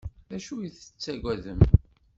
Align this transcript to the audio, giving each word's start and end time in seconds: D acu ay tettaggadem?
D 0.29 0.31
acu 0.37 0.53
ay 0.57 0.71
tettaggadem? 0.71 1.59